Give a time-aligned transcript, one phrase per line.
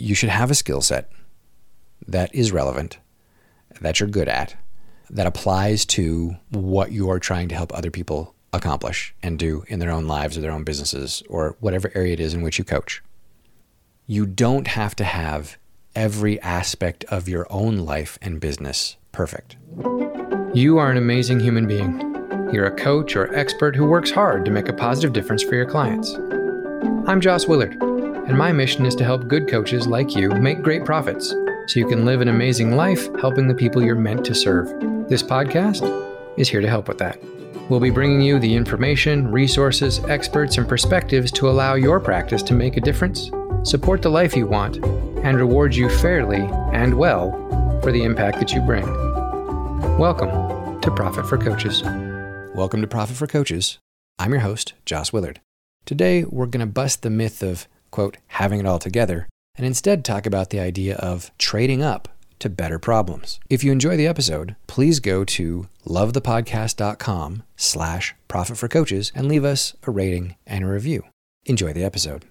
[0.00, 1.10] you should have a skill set
[2.06, 2.98] that is relevant,
[3.80, 4.56] that you're good at,
[5.10, 9.78] that applies to what you are trying to help other people accomplish and do in
[9.78, 12.64] their own lives or their own businesses or whatever area it is in which you
[12.64, 13.02] coach.
[14.06, 15.56] You don't have to have
[15.94, 19.56] every aspect of your own life and business perfect.
[20.52, 22.00] You are an amazing human being.
[22.52, 25.66] You're a coach or expert who works hard to make a positive difference for your
[25.66, 26.14] clients.
[27.06, 27.76] I'm Joss Willard,
[28.26, 31.86] and my mission is to help good coaches like you make great profits so you
[31.86, 34.68] can live an amazing life helping the people you're meant to serve.
[35.08, 35.82] This podcast
[36.36, 37.18] is here to help with that.
[37.68, 42.54] We'll be bringing you the information, resources, experts, and perspectives to allow your practice to
[42.54, 43.30] make a difference,
[43.62, 44.76] support the life you want,
[45.24, 47.30] and reward you fairly and well
[47.82, 48.86] for the impact that you bring.
[49.98, 51.82] Welcome to Profit for Coaches.
[52.54, 53.78] Welcome to Profit for Coaches.
[54.18, 55.40] I'm your host, Joss Willard.
[55.86, 60.04] Today, we're going to bust the myth of, quote, having it all together, and instead
[60.04, 62.08] talk about the idea of trading up
[62.40, 63.38] to better problems.
[63.48, 69.44] If you enjoy the episode, please go to lovethepodcast.com slash profit for coaches and leave
[69.44, 71.04] us a rating and a review.
[71.46, 72.24] Enjoy the episode.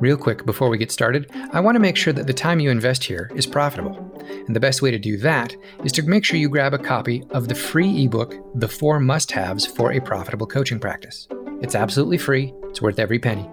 [0.00, 2.70] Real quick, before we get started, I want to make sure that the time you
[2.70, 3.96] invest here is profitable.
[4.46, 7.22] And the best way to do that is to make sure you grab a copy
[7.30, 11.28] of the free ebook, The Four Must Haves for a Profitable Coaching Practice.
[11.60, 13.50] It's absolutely free, it's worth every penny.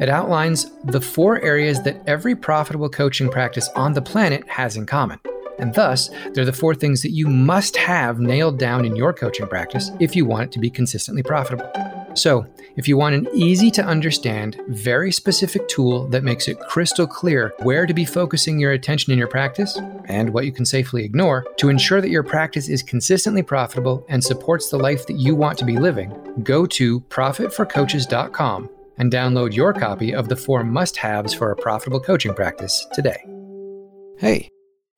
[0.00, 4.86] It outlines the four areas that every profitable coaching practice on the planet has in
[4.86, 5.18] common.
[5.58, 9.46] And thus, they're the four things that you must have nailed down in your coaching
[9.46, 11.70] practice if you want it to be consistently profitable.
[12.14, 12.46] So,
[12.76, 17.54] if you want an easy to understand, very specific tool that makes it crystal clear
[17.60, 21.46] where to be focusing your attention in your practice and what you can safely ignore
[21.56, 25.58] to ensure that your practice is consistently profitable and supports the life that you want
[25.58, 28.68] to be living, go to profitforcoaches.com
[29.02, 33.26] and download your copy of the four must haves for a profitable coaching practice today.
[34.16, 34.48] Hey,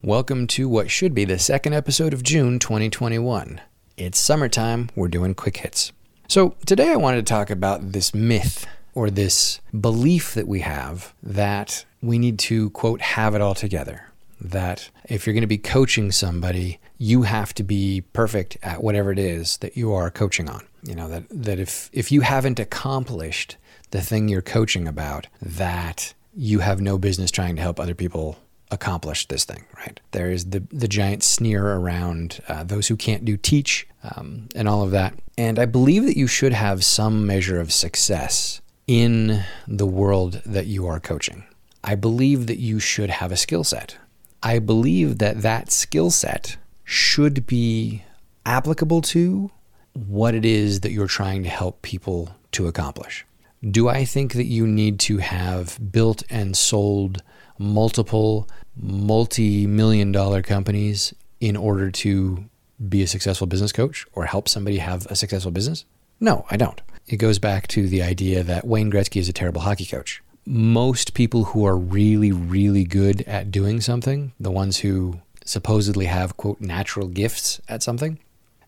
[0.02, 3.62] welcome to what should be the second episode of June 2021.
[3.96, 5.90] It's summertime, we're doing quick hits.
[6.28, 11.14] So, today I wanted to talk about this myth or this belief that we have
[11.22, 14.12] that we need to, quote, have it all together.
[14.38, 19.12] That if you're going to be coaching somebody, you have to be perfect at whatever
[19.12, 20.66] it is that you are coaching on.
[20.82, 23.56] You know, that, that if, if you haven't accomplished
[23.94, 28.36] the thing you're coaching about, that you have no business trying to help other people
[28.72, 30.00] accomplish this thing, right?
[30.10, 34.68] There is the, the giant sneer around uh, those who can't do teach um, and
[34.68, 35.14] all of that.
[35.38, 40.66] And I believe that you should have some measure of success in the world that
[40.66, 41.44] you are coaching.
[41.84, 43.96] I believe that you should have a skill set.
[44.42, 48.02] I believe that that skill set should be
[48.44, 49.52] applicable to
[49.92, 53.24] what it is that you're trying to help people to accomplish.
[53.70, 57.22] Do I think that you need to have built and sold
[57.58, 62.44] multiple multi million dollar companies in order to
[62.88, 65.84] be a successful business coach or help somebody have a successful business?
[66.20, 66.80] No, I don't.
[67.06, 70.22] It goes back to the idea that Wayne Gretzky is a terrible hockey coach.
[70.46, 76.36] Most people who are really, really good at doing something, the ones who supposedly have,
[76.36, 78.18] quote, natural gifts at something,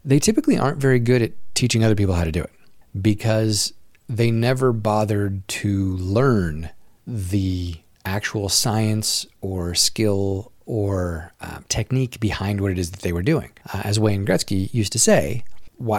[0.05, 2.53] they typically aren't very good at teaching other people how to do it
[3.01, 3.73] because
[4.09, 6.71] they never bothered to learn
[7.07, 13.23] the actual science or skill or uh, technique behind what it is that they were
[13.23, 13.51] doing.
[13.73, 15.45] Uh, as Wayne Gretzky used to say,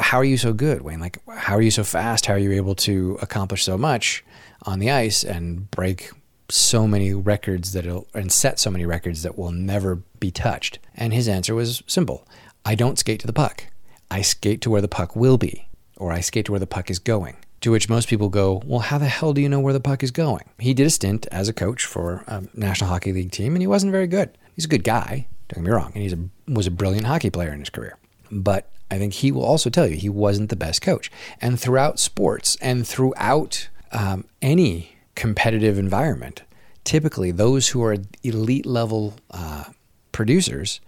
[0.02, 1.00] how are you so good, Wayne?
[1.00, 2.26] Like, how are you so fast?
[2.26, 4.24] How are you able to accomplish so much
[4.64, 6.10] on the ice and break
[6.50, 10.80] so many records that and set so many records that will never be touched?
[10.96, 12.28] And his answer was simple
[12.66, 13.66] I don't skate to the puck.
[14.10, 16.90] I skate to where the puck will be, or I skate to where the puck
[16.90, 17.38] is going.
[17.68, 20.02] To which most people go, Well, how the hell do you know where the puck
[20.02, 20.46] is going?
[20.58, 23.68] He did a stint as a coach for a National Hockey League team, and he
[23.68, 24.38] wasn't very good.
[24.56, 27.52] He's a good guy, don't get me wrong, and he was a brilliant hockey player
[27.52, 27.98] in his career.
[28.32, 31.12] But I think he will also tell you he wasn't the best coach.
[31.42, 36.44] And throughout sports and throughout um, any competitive environment,
[36.86, 39.66] typically those who are elite level uh,
[40.14, 40.80] producers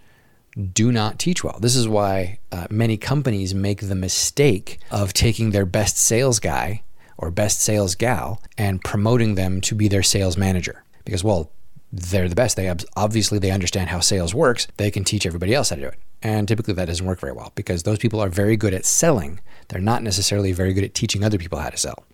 [0.72, 1.58] do not teach well.
[1.60, 6.82] This is why uh, many companies make the mistake of taking their best sales guy
[7.16, 10.82] or best sales gal and promoting them to be their sales manager.
[11.04, 11.50] Because, well,
[11.92, 12.56] they're the best.
[12.56, 14.66] They obviously they understand how sales works.
[14.76, 15.98] They can teach everybody else how to do it.
[16.22, 19.40] And typically that doesn't work very well because those people are very good at selling.
[19.68, 22.04] They're not necessarily very good at teaching other people how to sell.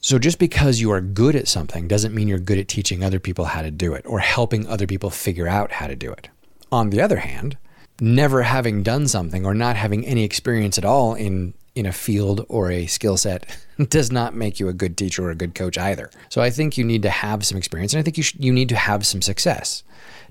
[0.00, 3.18] So just because you are good at something doesn't mean you're good at teaching other
[3.18, 6.28] people how to do it or helping other people figure out how to do it.
[6.70, 7.56] On the other hand,
[8.00, 12.44] never having done something or not having any experience at all in in a field
[12.48, 13.46] or a skill set
[13.88, 16.10] does not make you a good teacher or a good coach either.
[16.28, 18.68] So I think you need to have some experience and I think you you need
[18.70, 19.82] to have some success.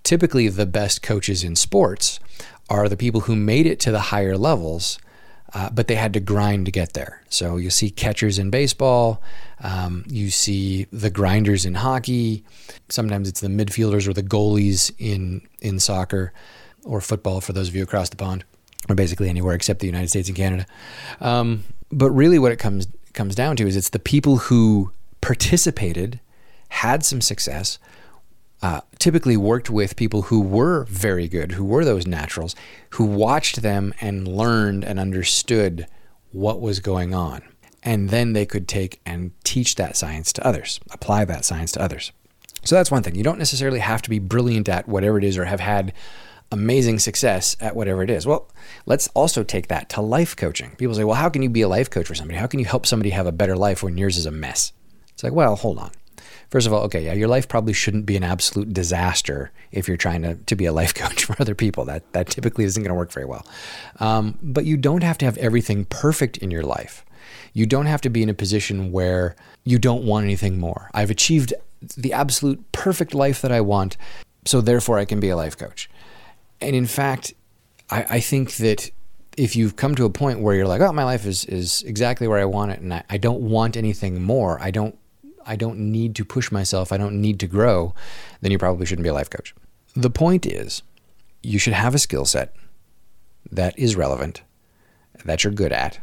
[0.04, 2.20] Typically the best coaches in sports
[2.70, 5.00] are the people who made it to the higher levels
[5.54, 7.24] uh, but they had to grind to get there.
[7.30, 9.22] So you see catchers in baseball,
[9.62, 12.44] um, you see the grinders in hockey.
[12.90, 16.34] Sometimes it's the midfielders or the goalies in in soccer
[16.88, 18.44] or football for those of you across the pond,
[18.90, 20.66] or basically anywhere except the United States and Canada.
[21.20, 24.92] Um, but really, what it comes comes down to is it's the people who
[25.22, 26.20] participated,
[26.70, 27.80] had some success,
[28.62, 32.56] uh, typically worked with people who were very good, who were those naturals,
[32.92, 35.88] who watched them and learned and understood
[36.32, 37.42] what was going on.
[37.84, 41.82] And then they could take and teach that science to others, apply that science to
[41.82, 42.12] others.
[42.64, 43.16] So that's one thing.
[43.16, 45.94] You don't necessarily have to be brilliant at whatever it is or have had
[46.52, 48.26] amazing success at whatever it is.
[48.26, 48.50] Well,
[48.86, 50.76] let's also take that to life coaching.
[50.78, 52.40] People say, well, how can you be a life coach for somebody?
[52.40, 54.72] How can you help somebody have a better life when yours is a mess?
[55.14, 55.92] It's like, well, hold on.
[56.50, 59.98] First of all, okay, yeah, your life probably shouldn't be an absolute disaster if you're
[59.98, 61.86] trying to, to be a life coach for other people.
[61.86, 63.46] That that typically isn't going to work very well.
[64.00, 67.04] Um, but you don't have to have everything perfect in your life.
[67.54, 69.36] You don't have to be in a position where
[69.66, 70.90] you don't want anything more.
[70.94, 71.54] I've achieved
[71.98, 73.98] the absolute perfect life that I want,
[74.46, 75.90] so therefore I can be a life coach.
[76.62, 77.34] And in fact,
[77.90, 78.92] I, I think that
[79.38, 82.28] if you've come to a point where you're like, oh, my life is is exactly
[82.28, 84.60] where I want it, and I, I don't want anything more.
[84.62, 84.98] I don't
[85.46, 87.94] I don't need to push myself, I don't need to grow,
[88.42, 89.56] then you probably shouldn't be a life coach.
[89.96, 90.84] The point is,
[91.42, 92.54] you should have a skill set
[93.50, 94.42] that is relevant,
[95.24, 96.00] that you're good at,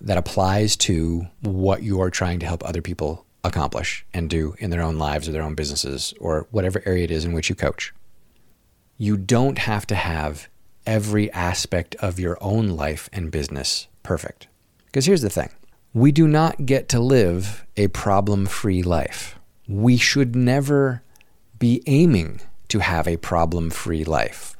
[0.00, 4.70] that applies to what you are trying to help other people accomplish and do in
[4.70, 7.56] their own lives or their own businesses or whatever area it is in which you
[7.56, 7.92] coach.
[8.96, 10.48] You don't have to have
[10.86, 14.48] every aspect of your own life and business perfect.
[14.86, 15.50] Because here's the thing
[15.92, 19.38] we do not get to live a problem free life.
[19.68, 21.02] We should never
[21.58, 24.56] be aiming to have a problem free life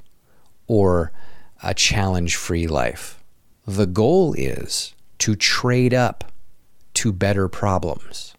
[0.67, 1.13] or
[1.63, 3.23] a challenge free life.
[3.67, 6.31] The goal is to trade up
[6.95, 8.35] to better problems.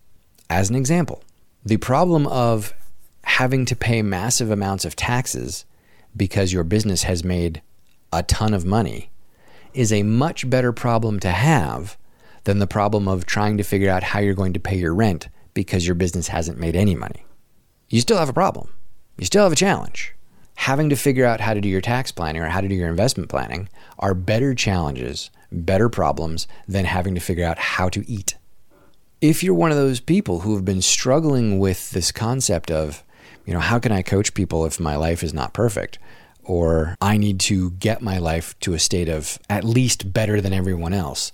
[0.50, 1.24] As an example,
[1.64, 2.74] the problem of
[3.24, 5.66] having to pay massive amounts of taxes
[6.16, 7.62] because your business has made
[8.12, 9.10] a ton of money
[9.74, 11.98] is a much better problem to have
[12.46, 15.28] than the problem of trying to figure out how you're going to pay your rent
[15.54, 17.26] because your business hasn't made any money.
[17.90, 18.70] You still have a problem.
[19.18, 20.14] You still have a challenge.
[20.56, 22.90] Having to figure out how to do your tax planning or how to do your
[22.90, 23.68] investment planning
[24.00, 28.36] are better challenges, better problems than having to figure out how to eat.
[29.22, 33.04] If you're one of those people who have been struggling with this concept of,
[33.46, 36.00] you know, how can I coach people if my life is not perfect?
[36.44, 40.54] Or I need to get my life to a state of at least better than
[40.54, 41.32] everyone else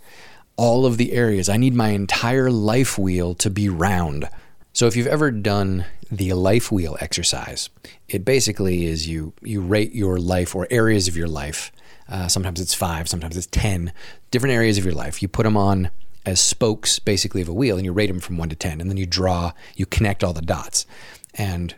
[0.61, 1.49] all of the areas.
[1.49, 4.29] I need my entire life wheel to be round.
[4.73, 7.69] So if you've ever done the life wheel exercise,
[8.07, 11.71] it basically is you you rate your life or areas of your life.
[12.07, 13.91] Uh, sometimes it's five, sometimes it's ten
[14.29, 15.21] different areas of your life.
[15.21, 15.89] You put them on
[16.25, 18.89] as spokes, basically of a wheel, and you rate them from one to ten, and
[18.89, 20.85] then you draw, you connect all the dots,
[21.33, 21.73] and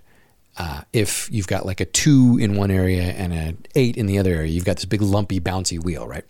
[0.57, 4.19] uh, if you've got like a two in one area and an eight in the
[4.19, 6.25] other area, you've got this big lumpy bouncy wheel, right?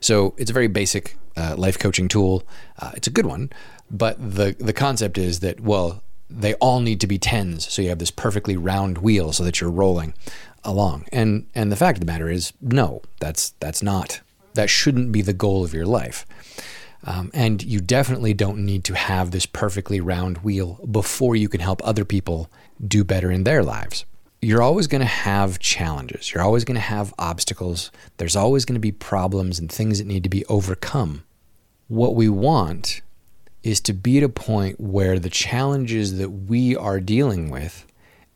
[0.00, 2.42] So it's a very basic uh, life coaching tool.
[2.78, 3.50] Uh, it's a good one,
[3.90, 7.88] but the the concept is that well, they all need to be tens, so you
[7.88, 10.14] have this perfectly round wheel so that you're rolling
[10.64, 11.06] along.
[11.12, 14.20] And and the fact of the matter is, no, that's that's not
[14.54, 16.26] that shouldn't be the goal of your life.
[17.04, 21.60] Um, and you definitely don't need to have this perfectly round wheel before you can
[21.60, 22.50] help other people
[22.86, 24.04] do better in their lives
[24.40, 26.32] you're always going to have challenges.
[26.32, 27.90] You're always going to have obstacles.
[28.18, 31.24] There's always going to be problems and things that need to be overcome.
[31.88, 33.00] What we want
[33.62, 37.84] is to be at a point where the challenges that we are dealing with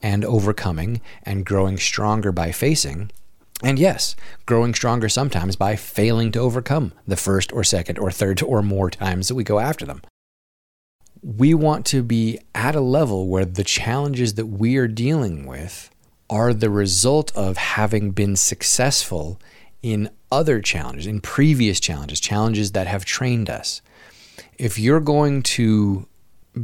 [0.03, 3.11] and overcoming and growing stronger by facing,
[3.63, 4.17] and yes,
[4.47, 8.91] growing stronger sometimes by failing to overcome the first or second or third or more
[8.91, 10.03] times that we go after them
[11.23, 15.91] we want to be at a level where the challenges that we are dealing with
[16.29, 19.41] are the result of having been successful
[19.83, 23.83] in other challenges, in previous challenges, challenges that have trained us.
[24.59, 26.09] If you're going to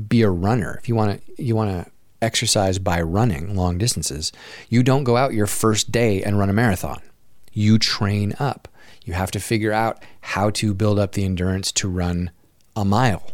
[0.08, 1.90] be a runner, if you want to you want to
[2.20, 4.32] exercise by running long distances,
[4.68, 7.00] you don't go out your first day and run a marathon.
[7.52, 8.68] You train up.
[9.04, 12.30] You have to figure out how to build up the endurance to run
[12.76, 13.32] a mile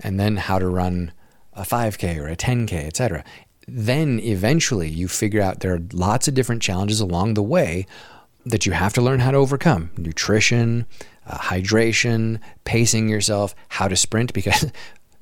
[0.00, 1.12] and then how to run
[1.52, 3.24] a 5K or a 10K, etc
[3.68, 7.86] then eventually you figure out there are lots of different challenges along the way
[8.44, 10.84] that you have to learn how to overcome nutrition,
[11.26, 14.32] uh, hydration, pacing yourself, how to sprint.
[14.32, 14.70] Because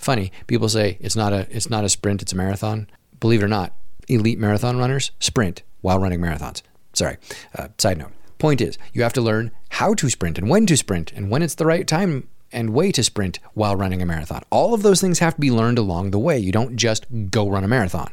[0.01, 2.89] funny, people say it's not a it's not a sprint, it's a marathon.
[3.21, 3.75] Believe it or not,
[4.09, 6.63] elite marathon runners sprint while running marathons.
[6.93, 7.19] Sorry.
[7.57, 8.13] Uh, side note.
[8.39, 11.43] Point is, you have to learn how to sprint and when to sprint and when
[11.43, 14.43] it's the right time and way to sprint while running a marathon.
[14.51, 16.39] All of those things have to be learned along the way.
[16.39, 18.11] You don't just go run a marathon.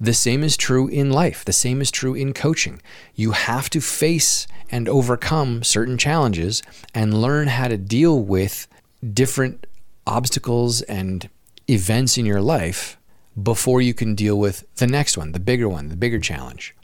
[0.00, 1.44] The same is true in life.
[1.44, 2.80] The same is true in coaching.
[3.14, 6.62] You have to face and overcome certain challenges
[6.94, 8.66] and learn how to deal with
[9.12, 9.66] different
[10.06, 11.28] obstacles and
[11.68, 12.98] events in your life
[13.40, 16.74] before you can deal with the next one, the bigger one, the bigger challenge.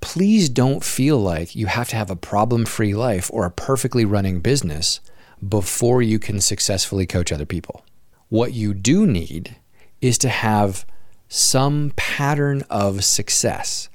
[0.00, 4.04] Please don't feel like you have to have a problem free life or a perfectly
[4.04, 5.00] running business
[5.46, 7.84] before you can successfully coach other people.
[8.28, 9.56] What you do need
[10.00, 10.86] is to have
[11.28, 13.88] some pattern of success.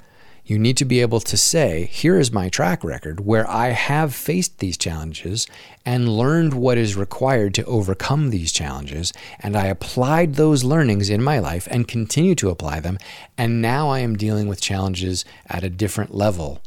[0.45, 4.13] You need to be able to say, here is my track record where I have
[4.13, 5.47] faced these challenges
[5.85, 9.13] and learned what is required to overcome these challenges.
[9.39, 12.97] And I applied those learnings in my life and continue to apply them.
[13.37, 16.61] And now I am dealing with challenges at a different level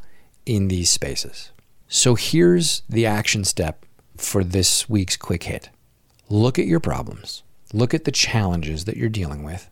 [0.47, 1.51] in these spaces.
[1.87, 3.85] So here's the action step
[4.17, 5.69] for this week's quick hit.
[6.31, 7.43] Look at your problems,
[7.75, 9.71] look at the challenges that you're dealing with,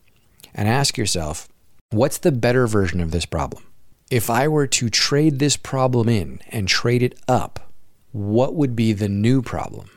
[0.54, 1.49] and ask yourself,
[1.90, 3.64] what's the better version of this problem?
[4.11, 7.73] If I were to trade this problem in and trade it up,
[8.12, 9.88] what would be the new problem?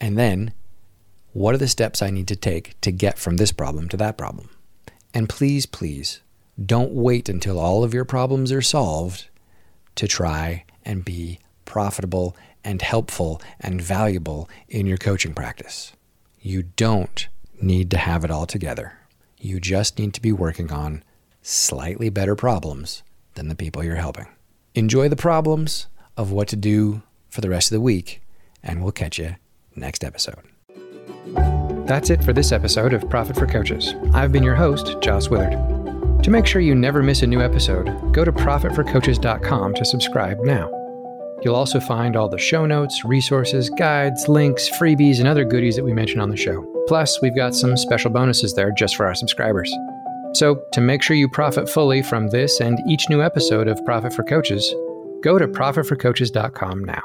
[0.00, 0.52] And then,
[1.32, 4.16] what are the steps I need to take to get from this problem to that
[4.16, 4.48] problem?
[5.12, 6.20] And please, please,
[6.64, 9.28] don't wait until all of your problems are solved
[9.96, 15.92] to try and be profitable and helpful and valuable in your coaching practice.
[16.40, 17.26] You don't
[17.60, 18.98] need to have it all together.
[19.40, 21.02] You just need to be working on
[21.42, 23.02] slightly better problems
[23.38, 24.26] than the people you're helping.
[24.74, 28.20] Enjoy the problems of what to do for the rest of the week,
[28.62, 29.36] and we'll catch you
[29.74, 30.42] next episode.
[31.86, 33.94] That's it for this episode of Profit for Coaches.
[34.12, 35.52] I've been your host, Joss Willard.
[36.22, 40.68] To make sure you never miss a new episode, go to profitforcoaches.com to subscribe now.
[41.42, 45.84] You'll also find all the show notes, resources, guides, links, freebies, and other goodies that
[45.84, 46.62] we mention on the show.
[46.88, 49.72] Plus, we've got some special bonuses there just for our subscribers.
[50.34, 54.12] So, to make sure you profit fully from this and each new episode of Profit
[54.12, 54.74] for Coaches,
[55.22, 57.02] go to profitforcoaches.com now.